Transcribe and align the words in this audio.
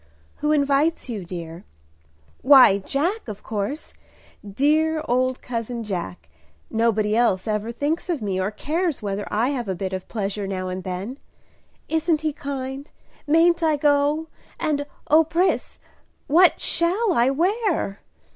"Who 0.37 0.51
invites 0.51 1.09
you, 1.09 1.23
dear?" 1.23 1.63
"Why, 2.41 2.79
Jack, 2.79 3.27
of 3.27 3.43
course, 3.43 3.93
dear 4.43 5.03
old 5.07 5.43
cousin 5.43 5.83
Jack. 5.83 6.27
Nobody 6.71 7.15
else 7.15 7.47
ever 7.47 7.71
thinks 7.71 8.09
of 8.09 8.19
me, 8.19 8.41
or 8.41 8.49
cares 8.49 9.03
whether 9.03 9.27
I 9.29 9.49
have 9.49 9.67
a 9.67 9.75
bit 9.75 9.93
of 9.93 10.07
pleasure 10.07 10.47
now 10.47 10.69
and 10.69 10.83
then. 10.83 11.19
Isn't 11.87 12.21
he 12.21 12.33
kind? 12.33 12.89
Mayn't 13.27 13.61
I 13.61 13.75
go? 13.77 14.27
and, 14.59 14.87
O 15.07 15.23
Pris, 15.23 15.77
what 16.25 16.59
shall 16.59 17.13
I 17.13 17.29
wear?" 17.29 17.99